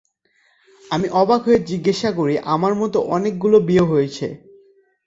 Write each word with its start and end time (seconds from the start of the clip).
আমি 0.91 1.07
অবাক 1.21 1.41
হয়ে 1.45 1.59
জিজ্ঞাসা 1.69 2.09
করি- 2.17 2.35
আমার 2.53 2.71
তো 2.93 2.99
অনেক 3.15 3.33
গুলো 3.43 3.57
বিয় 3.67 3.85
হয়েছে। 3.91 4.27